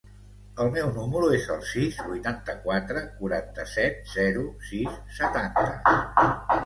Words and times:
El 0.63 0.69
meu 0.75 0.87
número 0.93 1.27
es 1.39 1.43
el 1.55 1.59
sis, 1.73 1.99
vuitanta-quatre, 2.07 3.03
quaranta-set, 3.21 4.03
zero, 4.17 4.47
sis, 4.71 4.97
setanta. 5.19 5.67